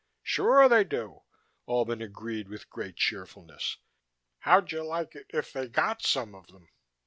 "Sure 0.23 0.67
they 0.67 0.83
do," 0.83 1.21
Albin 1.69 2.01
agreed 2.01 2.47
with 2.49 2.71
great 2.71 2.95
cheerfulness. 2.95 3.77
"How'd 4.39 4.71
you 4.71 4.83
like 4.83 5.13
it 5.15 5.27
if 5.29 5.53
they 5.53 5.67
got 5.67 6.01
some 6.01 6.33
of 6.33 6.47
them? 6.47 6.69